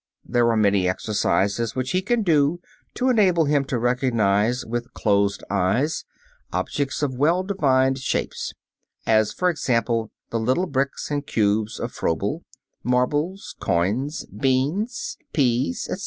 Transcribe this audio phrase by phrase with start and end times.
[0.25, 2.59] There are many exercises which he can do
[2.95, 6.05] to enable him to recognize with closed eyes
[6.51, 8.51] objects of well defined shapes,
[9.05, 12.41] as, for example, the little bricks and cubes of Froebel,
[12.83, 15.99] marbles, coins, beans, peas, etc.